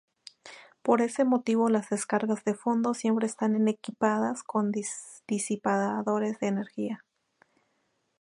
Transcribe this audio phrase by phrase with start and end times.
[0.81, 4.71] Por ese motivo las descargas de fondo siempre están equipadas con
[5.27, 7.05] disipadores de energía.